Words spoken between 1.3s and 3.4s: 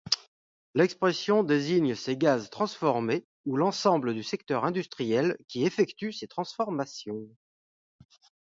désigne ces gaz transformés